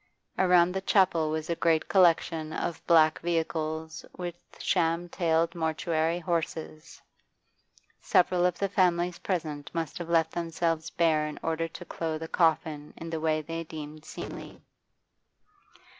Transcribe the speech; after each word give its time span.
Around 0.39 0.71
the 0.71 0.81
chapel 0.81 1.29
was 1.29 1.47
a 1.47 1.55
great 1.55 1.87
collection 1.87 2.53
of 2.53 2.83
black 2.87 3.19
vehicles 3.19 4.03
with 4.17 4.33
sham 4.57 5.07
tailed 5.09 5.53
mortuary 5.53 6.17
horses; 6.17 6.99
several 8.01 8.43
of 8.43 8.57
the 8.57 8.67
families 8.67 9.19
present 9.19 9.69
must 9.75 9.99
have 9.99 10.09
left 10.09 10.31
themselves 10.31 10.89
bare 10.89 11.27
in 11.27 11.39
order 11.43 11.67
to 11.67 11.85
clothe 11.85 12.23
a 12.23 12.27
coffin 12.27 12.95
in 12.97 13.11
the 13.11 13.19
way 13.19 13.43
they 13.43 13.63
deemed 13.63 14.03
seemly. 14.03 14.59